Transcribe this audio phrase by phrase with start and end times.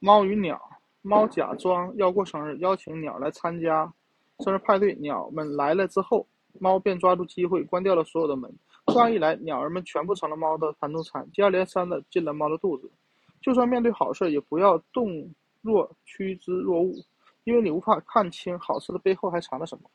[0.00, 0.60] 猫与鸟。
[1.02, 3.90] 猫假装要过生日，邀请鸟来参加
[4.40, 4.94] 生日派对。
[4.96, 6.26] 鸟们来了之后，
[6.58, 8.52] 猫便抓住机会关掉了所有的门。
[8.86, 12.90] 这样一来，鸟儿们全部成了猫的盘中餐，接二连三地进了猫的肚子。
[13.40, 15.32] 就算面对好事，也不要动
[15.62, 17.04] 若趋之若鹜，
[17.44, 19.88] 因为你无法看清好事的背后还藏着什么。